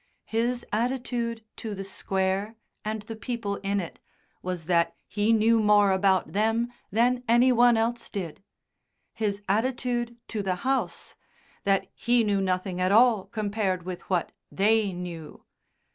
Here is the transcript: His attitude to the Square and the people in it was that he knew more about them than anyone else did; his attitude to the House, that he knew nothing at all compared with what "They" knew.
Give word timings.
His 0.25 0.65
attitude 0.73 1.45
to 1.57 1.75
the 1.75 1.83
Square 1.83 2.55
and 2.83 3.03
the 3.03 3.15
people 3.15 3.57
in 3.57 3.79
it 3.79 3.99
was 4.41 4.65
that 4.65 4.95
he 5.07 5.31
knew 5.31 5.61
more 5.61 5.91
about 5.91 6.33
them 6.33 6.73
than 6.91 7.21
anyone 7.27 7.77
else 7.77 8.09
did; 8.09 8.41
his 9.13 9.43
attitude 9.47 10.17
to 10.29 10.41
the 10.41 10.55
House, 10.65 11.13
that 11.65 11.85
he 11.93 12.23
knew 12.23 12.41
nothing 12.41 12.81
at 12.81 12.91
all 12.91 13.25
compared 13.25 13.83
with 13.83 14.01
what 14.09 14.31
"They" 14.51 14.91
knew. 14.91 15.45